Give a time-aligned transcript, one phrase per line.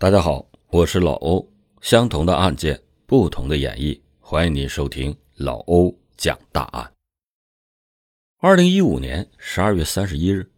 [0.00, 1.44] 大家好，我是老欧。
[1.80, 6.92] 相同的案件，不同的演绎，欢迎您收听老欧讲大案。
[8.38, 10.48] 二零一五年十二月三十一日，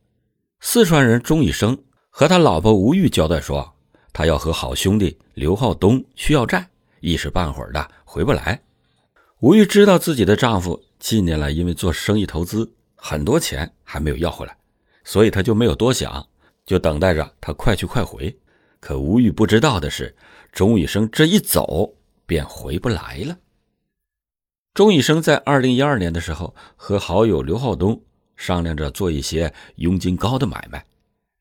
[0.61, 3.74] 四川人钟医生和他老婆吴玉交代说，
[4.12, 6.68] 他要和好兄弟刘浩东去要债，
[7.00, 8.61] 一时半会儿的回不来。
[9.38, 14.54] 吴玉知道自己的丈夫近年来因为做生意投资，很多钱还没有要回来，
[15.02, 16.29] 所以他就没有多想，
[16.66, 18.38] 就等待着他快去快回。
[18.80, 20.16] 可吴玉不知道的是，
[20.52, 21.94] 钟医生这一走
[22.26, 23.38] 便回不来了。
[24.72, 28.00] 钟医生在二零一二年的时候和好友刘浩东
[28.36, 30.85] 商量着做一些佣金高的买卖，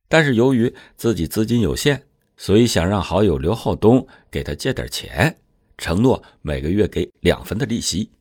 [0.07, 2.03] 但是由于自己资金有限，
[2.35, 5.37] 所以想让好友刘浩东给他借点钱，
[5.77, 8.11] 承诺每个月给两分的利息。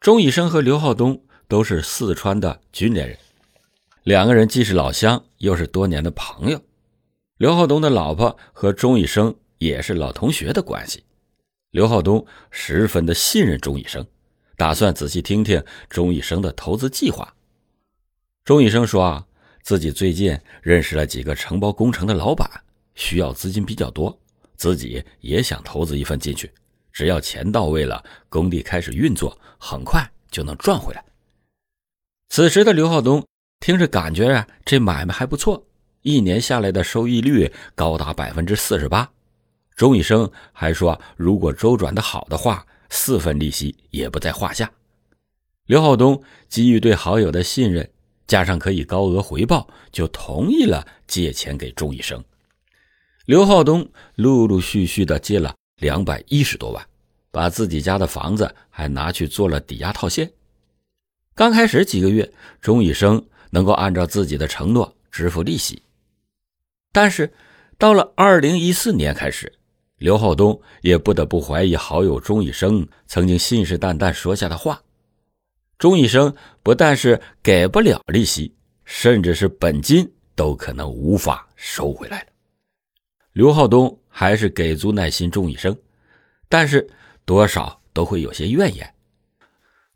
[0.00, 3.18] 钟医生和刘浩东都是四川的军连人，
[4.04, 6.62] 两个人既是老乡，又是多年的朋友。
[7.36, 11.02] 刘浩东的老婆和钟医生也是老同学的关系，
[11.72, 14.06] 刘浩东十分的信任钟医生，
[14.56, 17.34] 打算仔细听听钟医生的投资计划。
[18.44, 19.26] 钟医生说啊，
[19.62, 22.48] 自己最近认识了几个承包工程的老板，
[22.94, 24.16] 需要资金比较多，
[24.54, 26.48] 自己也想投资一份进去，
[26.92, 31.04] 只要钱到位了，工地开始运作，很快就能赚回来。
[32.28, 33.26] 此时的刘浩东
[33.58, 35.66] 听着感觉啊，这买卖还不错。
[36.04, 39.10] 一年下来的收益率高达百分之四十八，
[39.74, 44.70] 钟医生还说，如果周转的好的话，四分利息也不在话下。
[45.64, 47.90] 刘浩东基于对好友的信任，
[48.26, 52.22] 加上可以高额回报，就同意了借钱给钟医生。
[53.24, 56.86] 刘浩东陆陆续续的借了两百一十多万，
[57.30, 60.30] 把自己家的房子还拿去做了抵押套现。
[61.34, 62.30] 刚开始几个月，
[62.60, 65.80] 钟医生能够按照自己的承诺支付利息。
[66.94, 67.32] 但是，
[67.76, 69.52] 到了二零一四年开始，
[69.98, 74.80] 刘浩东也不得不怀疑好友钟医生曾经信誓旦旦说下的话。
[75.76, 78.54] 钟医生不但是给不了利息，
[78.84, 82.26] 甚至是本金都可能无法收回来了。
[83.32, 85.76] 刘浩东还是给足耐心钟医生，
[86.48, 86.88] 但是
[87.24, 88.88] 多少都会有些怨言。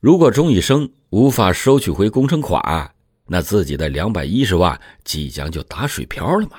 [0.00, 2.92] 如果钟医生无法收取回工程款，
[3.24, 6.58] 那自己的两百一十万即将就打水漂了嘛。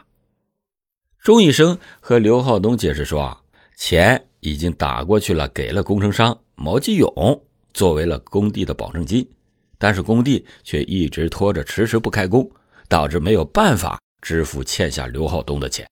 [1.20, 3.42] 钟医生和刘浩东解释说：“啊
[3.76, 7.44] 钱已经打过去了，给了工程商毛继勇
[7.74, 9.30] 作为了工地的保证金，
[9.78, 12.50] 但是工地却一直拖着，迟迟不开工，
[12.88, 15.86] 导致没有办法支付欠下刘浩东的钱。”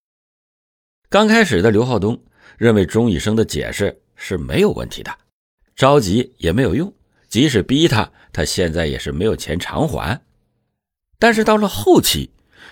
[1.10, 2.22] 刚开始的刘浩东
[2.58, 5.12] 认为钟医生的解释是没有问题的，
[5.76, 6.94] 着急也没有用，
[7.28, 10.22] 即使逼他，他现在也是没有钱偿还。
[11.20, 12.30] 但是到了后期，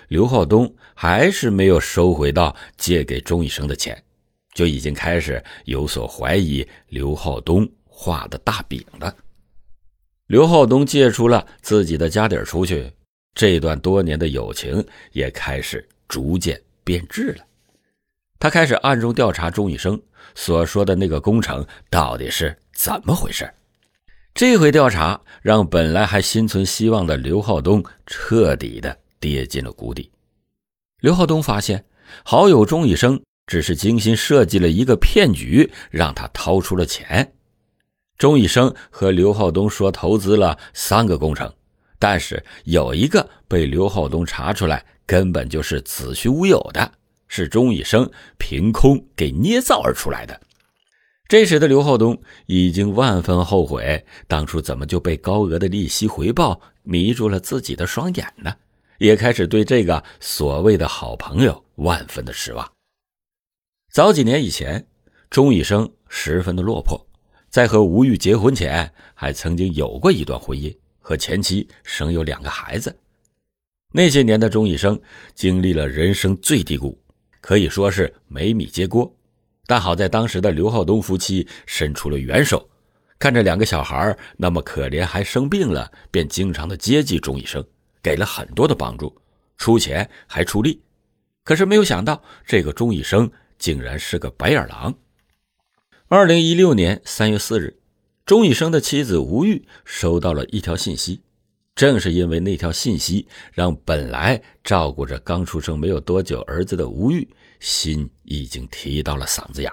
[0.08, 4.00] 刘浩东还是没有收回到借给钟医生的钱，
[4.54, 9.14] 就已经开始有所怀疑刘浩东画的大饼了。
[10.28, 12.90] 刘浩东借出了自己的家底出去，
[13.34, 17.44] 这段多年的友情也开始逐渐变质了。
[18.38, 20.00] 他开始暗中调查钟医生
[20.34, 23.48] 所说的那个工程到底是怎么回事。
[24.34, 28.96] 这回调查让本来还心存希望的刘浩东彻底的。
[29.20, 30.10] 跌进了谷底。
[31.00, 31.84] 刘浩东发现，
[32.24, 37.32] 好友钟医生只是精心设计了一个骗局，让他掏出了钱。
[38.18, 41.52] 钟医生和刘浩东说投资了三个工程，
[41.98, 46.90] 但是有一个被刘浩东查出来，根本就是子虚乌有的，
[47.28, 50.40] 是钟医生凭空给捏造而出来的。
[51.28, 58.54] 这时的刘浩东已经万分后悔，当初怎么就被高额的利息回报迷住了自己的双眼呢？
[58.98, 62.70] 也开始对这个所谓的好朋友万分的失望。
[63.92, 64.86] 早几年以前，
[65.30, 67.06] 钟医生十分的落魄，
[67.48, 72.94] 在和吴玉结婚前，还曾经有过一段婚姻，和前妻生有两个孩子。
[73.92, 75.00] 那些年的钟医生
[75.34, 77.00] 经历了人生最低谷，
[77.40, 79.10] 可以说是没米接锅。
[79.66, 82.68] 但好在当时的刘浩东夫妻伸出了援手，
[83.18, 87.64] 看着两个小孩那么可怜，还生病了，便经常的接济钟医生。
[88.06, 89.20] 给了很多的帮助，
[89.56, 90.80] 出钱还出力，
[91.42, 94.94] 可是没有想到，这个钟医生竟然是个白眼狼。
[96.06, 97.76] 二零一六年三月四日，
[98.24, 101.20] 钟医生的妻子吴玉收到了一条信息，
[101.74, 109.72] 正是因为那条信息，让本来照顾着刚出生没有多久儿子的吴玉心已经提到了嗓子眼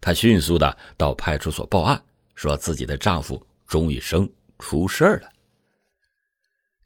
[0.00, 2.02] 她迅速的到派出所报案，
[2.34, 4.26] 说自己的丈夫钟医生
[4.58, 5.33] 出事了。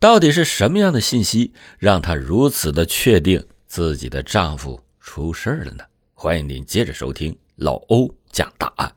[0.00, 5.82] 到底是什么样的信息让她如此的确定自己的丈夫出事了呢？
[6.14, 8.94] 欢迎您接着收听老欧讲大案。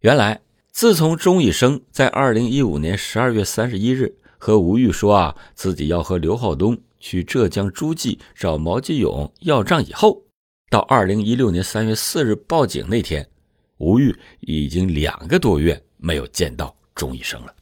[0.00, 0.40] 原来，
[0.70, 10.22] 自从钟义生在二零一五年十二月三十一日和吴玉说啊自己要和刘浩东去浙江诸暨找毛继勇要账以后，
[10.70, 13.28] 到二零一六年三月四日报警那天，
[13.76, 17.54] 吴玉已经两个多月没有见到钟义生了。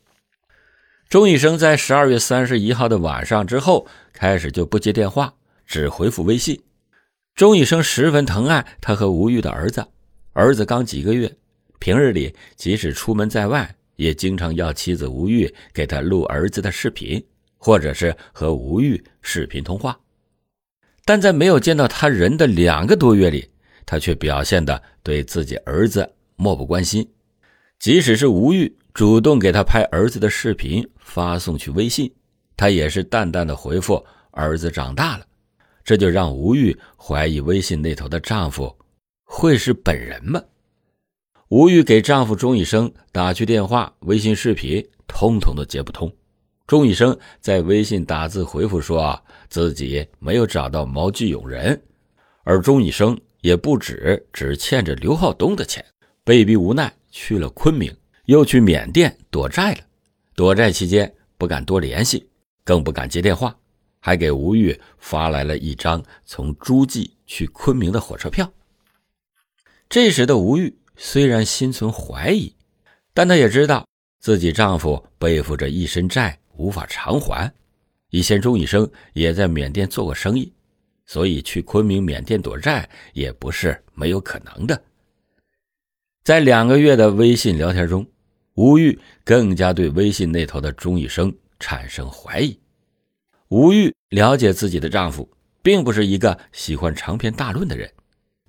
[1.11, 5.35] 钟医生在十二月三十一号的晚上之后开始就不接电话，
[5.67, 6.63] 只回复微信。
[7.35, 9.85] 钟医生十分疼爱他和吴玉的儿子，
[10.35, 11.29] 儿子刚几个月，
[11.81, 17.21] 平日里即使出门在外，也经常要妻子吴玉给他录儿子的视频，
[17.59, 19.99] 或者是和吴玉视频通话。
[21.05, 23.51] 但在没有见到他人的两个多月里，
[23.85, 27.11] 他却表现的对自己儿子漠不关心，
[27.81, 28.77] 即使是吴玉。
[28.93, 32.13] 主动给他拍儿子的视频发送去微信，
[32.57, 35.25] 他也是淡淡的回复：“儿子长大了。”
[35.85, 38.77] 这就让吴玉怀疑微信那头的丈夫
[39.25, 40.43] 会是本人吗？
[41.49, 46.13] 吴玉给丈夫钟医生打去电话、微信视频，通通都接不通。
[46.67, 51.81] 钟医生在微信打字回复说：“，自己没有找到毛继勇人，
[52.45, 55.85] 而钟医生也不止只欠着刘浩东的钱，
[56.23, 57.93] 被逼无奈去了昆明。”
[58.31, 59.81] 又去缅甸躲债了，
[60.37, 62.29] 躲债期间不敢多联系，
[62.63, 63.59] 更不敢接电话，
[63.99, 68.49] 还给吴玉发来了一张从诸暨去昆明的火车票。
[69.89, 72.55] 这时的吴玉虽然心存怀疑，
[73.13, 73.85] 但她也知道
[74.21, 77.53] 自己丈夫背负着一身债无法偿还，
[78.11, 80.53] 以前钟医生也在缅甸做过生意，
[81.05, 84.81] 所以去昆明、缅甸躲债也不是没有可能的。
[86.23, 88.07] 在两个月的微信聊天中。
[88.61, 92.61] 吴玉更加对微信那头的钟医生产生怀疑。
[93.49, 95.27] 吴玉了解自己的丈夫
[95.63, 97.91] 并不是一个喜欢长篇大论的人，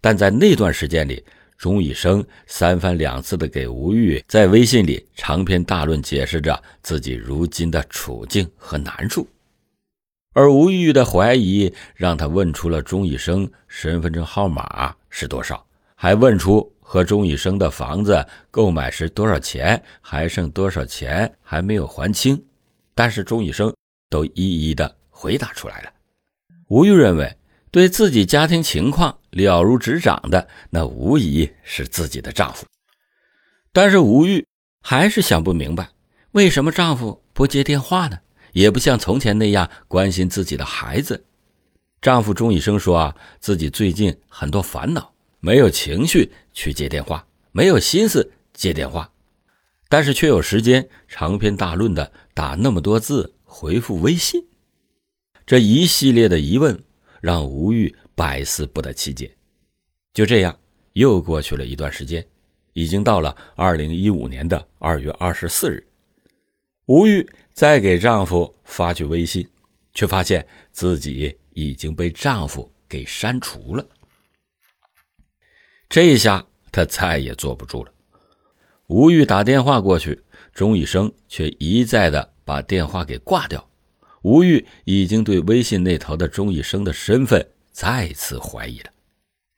[0.01, 1.23] 但在那段时间里，
[1.57, 9.25] 钟医生三番两次的给吴玉在微信里长篇大论解释着自己如今的处境和难处，
[10.33, 15.65] 而吴玉的怀疑让他问出了钟医生身份证号码是多少，
[15.95, 16.69] 还问出。
[16.91, 22.43] 和钟医生的房子购买时多少钱，还剩多少钱还没有还清，
[22.93, 23.73] 但是钟医生
[24.09, 25.93] 都一一的回答出来了。
[26.67, 27.37] 吴玉认为，
[27.71, 32.65] 对自己家庭情况了如指掌的那无疑是自己的丈夫，
[33.71, 34.45] 但是吴玉
[34.81, 35.87] 还是想不明白，
[36.31, 38.19] 为什么丈夫不接电话呢？
[38.51, 41.23] 也不像从前那样关心自己的孩子。
[42.01, 45.10] 丈夫钟医生说啊，自己最近很多烦恼。
[45.43, 49.11] 没有情绪去接电话，没有心思接电话，
[49.89, 54.45] 但是却有时间长篇大论的打那么多字回复微信，
[55.45, 56.79] 这一系列的疑问
[57.21, 59.35] 让吴玉百思不得其解。
[60.13, 60.59] 就这样，
[60.93, 62.23] 又过去了一段时间，
[62.73, 65.83] 已经到了二零一五年的二月二十四日，
[66.85, 69.49] 吴玉再给丈夫发去微信，
[69.95, 73.83] 却发现自己已经被丈夫给删除了。
[75.91, 77.91] 这下他再也坐不住了。
[78.87, 80.23] 吴玉打电话过去，
[80.53, 83.69] 钟医生却一再的把电话给挂掉。
[84.21, 88.89] 吴玉已经对微信那头的钟医生的身份再次怀疑了，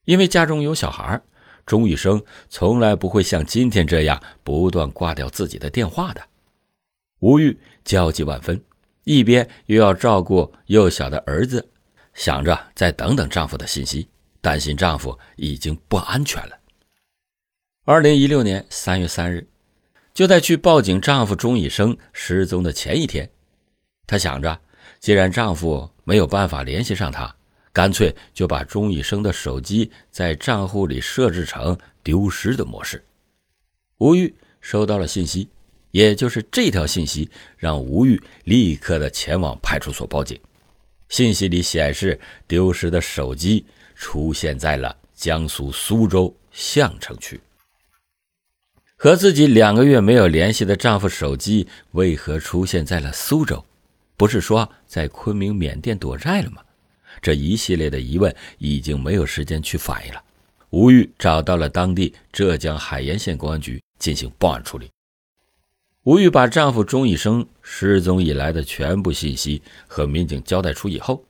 [0.06, 1.22] 因为家中有小孩，
[1.68, 6.22] 钟医生从来不会像今天这样不断挂掉自己的电话的。
[7.20, 8.60] 吴玉焦急万分，
[9.04, 11.70] 一边又要照顾幼小的儿子，
[12.16, 14.08] 想着再等等丈夫的信息。
[14.44, 16.60] 担心丈夫已经不安全了。
[17.86, 19.48] 二零一六年三月三日，
[20.14, 23.30] 就在去报警丈夫钟以生失踪的前一天，
[24.06, 24.60] 她想着，
[25.00, 27.34] 既然丈夫没有办法联系上她，
[27.72, 33.02] 干脆就把钟以生的手机在账户里设置成丢失的模式。
[34.00, 35.48] 吴玉收到了信息，
[35.92, 40.38] 也就是这条信息，让吴玉立刻的前往派出所报警。
[41.08, 43.66] 信息里显示，丢失的手机。
[44.04, 47.40] 出现在了江苏苏州相城区。
[48.98, 53.64] 和自己两个月没有联系的丈夫手机为何出现在了苏州？
[54.18, 56.62] 不是说在昆明、缅甸躲债了吗？
[57.22, 60.22] 这一系列的疑问已经没有时间去反映了。
[60.72, 64.90] 吴玉找到了当地浙江海盐县公安局进行报案处理。
[66.04, 71.24] 吴玉把丈夫钟医生失踪以来的全部信息和民警交代出以后。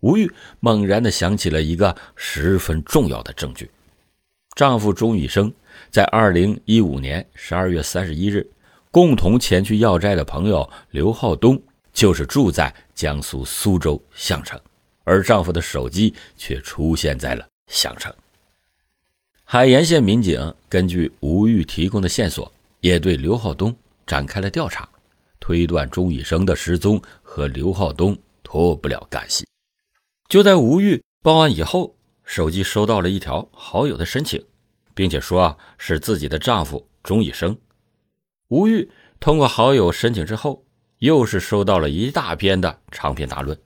[0.00, 3.68] 吴玉猛然的想起了一个十分重要的证据：
[4.54, 5.52] 丈夫钟宇生
[5.90, 8.48] 在二零一五年十二月三十一日，
[8.92, 11.60] 共同前去要债的朋友刘浩东，
[11.92, 14.60] 就是住在江苏苏州相城，
[15.02, 18.14] 而丈夫的手机却出现在了相城。
[19.42, 23.74] 海盐县民警根据吴玉提供的线索，也对刘浩东
[24.06, 24.88] 展开了调查，
[25.40, 29.44] 推断钟义生的失踪和刘浩东脱不了干系。
[30.28, 34.44] 就在吴玉报案以后，手机收到了一条好友的申请，
[34.94, 37.56] 并且说是自己的丈夫钟义生。
[38.48, 40.66] 吴玉通过好友申请之后，
[40.98, 43.58] 又是收到了一大篇的长篇大论。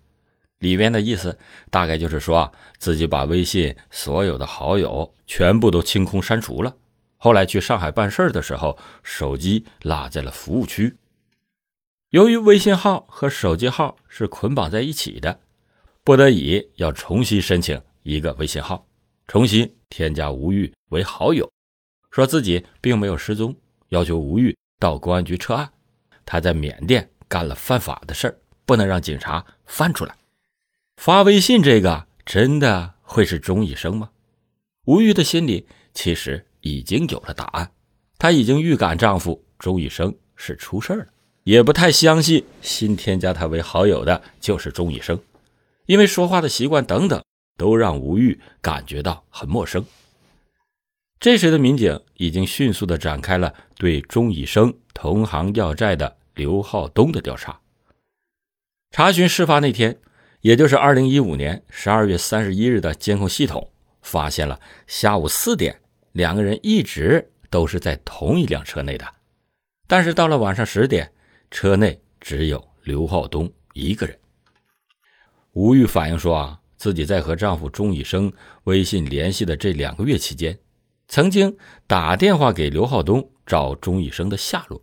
[0.61, 1.37] 里面的意思
[1.69, 6.77] 大概就是说啊，自己把微信所有的好友全部都清空删除了。
[7.17, 10.97] 后来去上海办事的时候，手机落在了服务区。
[12.11, 15.41] 由于微信号和手机号是捆绑在一起的，
[16.05, 18.85] 不得已要重新申请一个微信号，
[19.29, 21.49] 重新添加吴玉为好友，
[22.11, 23.55] 说自己并没有失踪，
[23.91, 25.71] 要求吴玉到公安局撤案。
[26.25, 30.17] 他在缅甸干了犯法的事儿，不能让警察翻出来。
[30.97, 34.11] 发微信这个真的会是钟医生吗？
[34.87, 37.71] 吴玉的心里其实已经有了答案，
[38.19, 41.07] 她已经预感丈夫钟医生是出事了，
[41.45, 45.17] 也不太相信新添加她为好友的就是钟医生，
[45.87, 47.23] 因为说话的习惯等等
[47.57, 49.85] 都让吴玉感觉到很陌生。
[51.21, 57.61] 这时的民警已经迅速的展开了对钟以生同行要债的刘浩东的调查，
[58.91, 59.99] 查询事发那天。
[60.41, 63.71] 也就是二零一五年十二月三十一日的监控系统
[64.03, 69.07] 发现了下午四点，两个人一直都是在同一辆车内的，
[69.87, 71.13] 但是到了晚上十点，
[71.49, 74.19] 车内只有刘浩东一个人。
[75.53, 78.33] 吴玉反映说啊，自己在和丈夫钟以生
[78.65, 80.59] 微信联系的这两个月期间，
[81.09, 81.55] 曾经
[81.87, 84.83] 打电话给刘浩东找钟以生的下落。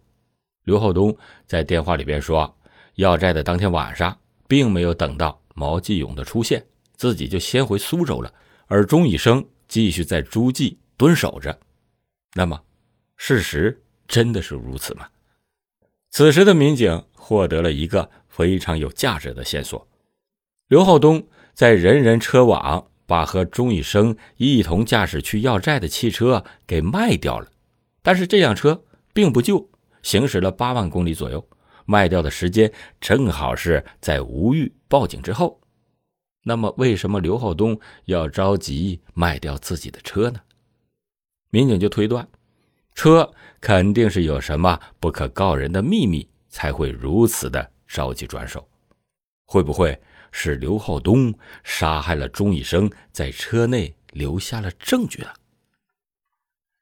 [0.66, 1.16] 刘浩东
[1.48, 2.56] 在电话里边说，
[2.96, 4.16] 要债的当天晚上
[4.48, 5.40] 并没有等到。
[5.56, 8.34] 毛继勇的出现，自己就先回苏州了，
[8.68, 11.60] 而钟以生继续在诸暨蹲守着。
[12.34, 12.62] 那么，
[13.18, 15.06] 事实真的是如此吗？
[16.12, 19.86] 此时的民警获得了一个非常有价值的线索：
[20.70, 27.48] 刘浩东在人人车网把和钟义生一同驾驶去要债的汽车给卖掉了，
[28.04, 29.68] 但是这辆车并不旧，
[30.04, 31.44] 行驶了八万公里左右。
[31.86, 32.72] 卖掉的时间
[33.02, 35.60] 正好是在吴玉报警之后，
[36.44, 40.40] 那么为什么刘浩东要着急卖掉自己的车呢？
[41.50, 42.28] 民警就推断，
[42.94, 48.70] 车肯定是有什么不可告人的秘密，才会如此的着急转手。
[49.48, 50.00] 会不会
[50.32, 51.34] 是刘浩东
[51.64, 55.30] 杀害了钟义生，在车内留下了证据呢？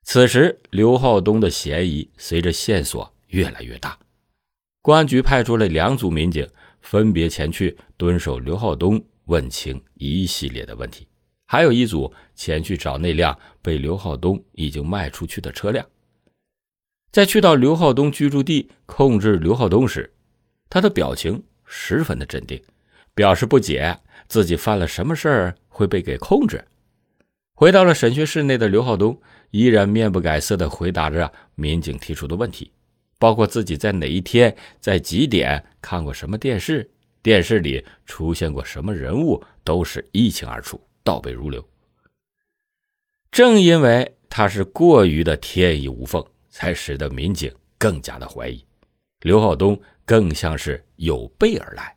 [0.04, 3.98] 此时，刘浩东的嫌疑随着线索越来越大。
[4.82, 6.48] 公安局派出了两组民警，
[6.80, 11.06] 分别前去蹲守刘浩东，问清一系列的问题；
[11.46, 15.86] 还有一组前去找那辆被刘浩东已经卖出去的车辆。
[17.12, 20.14] 在去到刘浩东居住地控制刘浩东时，
[20.70, 22.62] 他的表情十分的镇定，
[23.18, 23.98] 表示不解
[24.28, 26.64] 自己犯了什么事儿会被给控制。
[27.56, 29.20] 回到了审讯室内的刘浩东
[29.50, 32.72] 依然面不改色地回答着民警提出的问题。
[33.18, 36.88] 包括自己在哪一天、在几点看过什么电视，
[37.24, 41.68] 电视里出现过什么人物，都是一清二楚、倒背如流。
[43.32, 48.64] 正因为他是过于的天衣无缝，才使得民警更加的怀疑
[49.22, 51.97] 刘浩东更像是有备而来。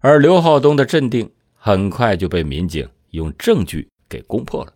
[0.00, 4.72] 而刘浩东的镇定很快就被民警用证据给攻破了。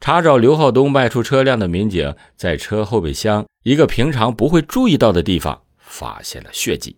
[0.00, 6.96] 查找刘浩东卖出车辆的民警，在车后备箱一个平常不会注意到的地方发现了血迹。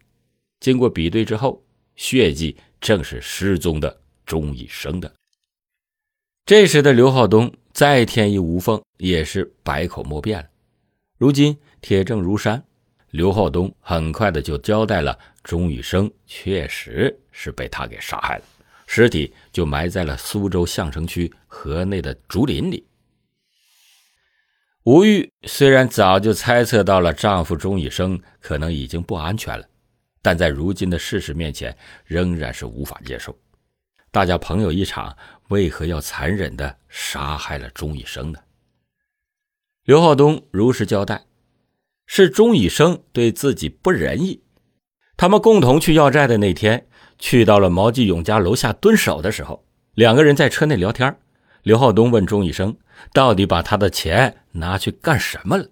[0.61, 1.63] 经过比对之后，
[1.97, 5.13] 血迹正是失踪的钟义生的。
[6.47, 10.49] 这时的刘浩东再天衣无缝，也是百口莫辩了。
[11.19, 12.65] 如今铁证如山，
[13.15, 18.45] 刘浩东很快的就交代了钟雨生确实是被他给杀害了，
[18.89, 22.85] 尸体就埋在了苏州相城区河内的竹林里。
[24.83, 29.65] 吴玉虽然早就猜测到了丈夫钟雨生可能已经不安全了，
[30.21, 33.39] 但在如今的事实面前，仍然是无法接受。
[34.11, 35.17] 大家朋友一场，
[35.51, 38.41] 为何要残忍的杀害了钟义生呢？
[39.85, 41.25] 刘浩东如实交代：
[42.07, 44.43] 是钟义生对自己不仁义。
[45.17, 46.87] 他们共同去要债的那天，
[47.19, 51.17] 去到了毛继勇家楼下蹲守的时候，两个人在车内聊天。
[51.63, 52.77] 刘浩东问钟义生
[53.15, 55.67] ：“到底把他的钱拿去干什么了？”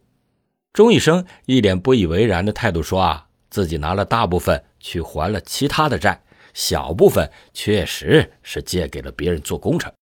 [0.72, 6.22] 钟义生一脸不以为然的态度说：“啊，自己拿了大部分去还了其他的债，
[6.54, 9.92] 小部分确实是借给了别人做工程。”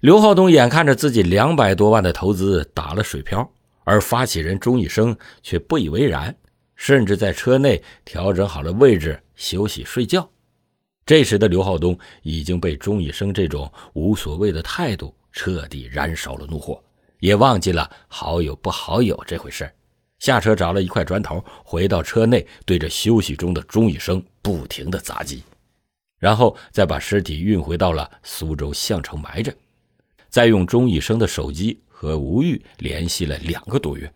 [0.00, 3.52] 刘浩东眼看着自己两百多万的投资打了水漂，
[3.84, 6.34] 而发起人钟义生却不以为然，
[6.76, 10.28] 甚至在车内调整好了位置休息睡觉。
[11.04, 16.82] 这时的刘浩东已经被钟义生这种无所谓的态度彻底燃烧了怒火，
[17.18, 19.68] 也忘记了好友不好友这回事
[20.20, 25.42] 下车找了一块砖头，回到车内，对着休息中的钟义生不停的砸击，
[26.20, 29.52] 然后再把尸体运回到了苏州项城埋着。
[30.28, 34.12] 再用钟义生的手机和吴玉联系了两个多月，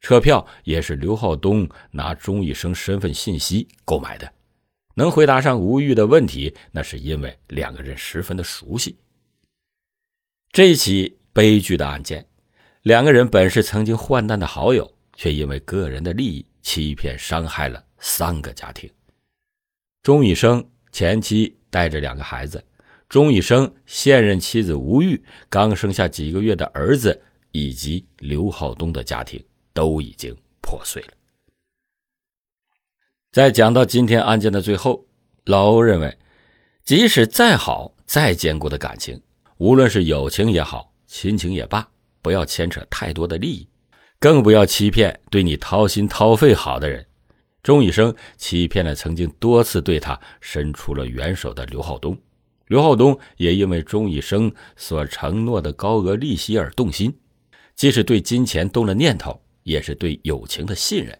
[0.00, 4.28] 车票也是刘浩东拿钟义生身份信息购买的。
[4.96, 8.98] 能回答上吴玉的问题，那是因为两个人十分的熟悉。
[10.50, 12.26] 这起悲剧的案件，
[12.82, 18.90] 两个人本是曾经患难的好友，却因为个人的利益欺骗伤害了三个家庭。
[20.02, 22.64] 钟义生前妻带着两个孩子。
[23.08, 31.08] 钟义生现任妻子吴玉刚生下几个月的儿子，以及刘浩东的家庭都已经破碎了。
[33.30, 35.06] 在讲到今天案件的最后，
[35.44, 36.18] 老欧认为，
[36.82, 39.20] 即使再好、再坚固的感情，
[39.58, 41.86] 无论是友情也好、亲情也罢，
[42.22, 43.68] 不要牵扯太多的利益，
[44.18, 47.06] 更不要欺骗对你掏心掏肺好的人。
[47.62, 52.16] 钟义生欺骗了曾经多次对他伸出了援手的刘浩东。
[52.68, 57.14] 刘浩东也因为钟义生所承诺的高额利息而动心，
[57.78, 61.16] 既是对金钱动了念头，也是对友情的信任。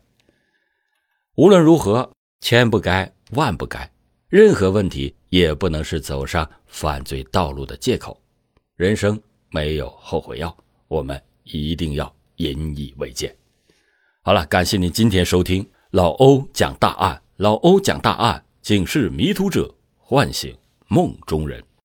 [1.36, 2.10] 无论如何，
[2.40, 3.88] 千不该万不该，
[4.28, 8.20] 任何问题也不能是走上犯罪道路的借口。
[8.74, 10.54] 人生没有后悔药，
[10.88, 13.32] 我们一定要引以为戒。
[14.22, 20.52] 好了，感谢您今天收听老欧讲大案，老欧讲大案，警示迷途者，唤醒。
[20.88, 21.62] 梦中人。